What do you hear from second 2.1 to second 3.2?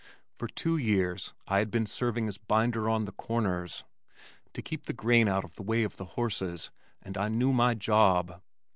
as binder on the